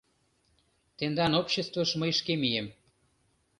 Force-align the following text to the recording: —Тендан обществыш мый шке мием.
—Тендан 0.97 1.31
обществыш 1.39 1.89
мый 1.99 2.11
шке 2.19 2.33
мием. 2.41 2.67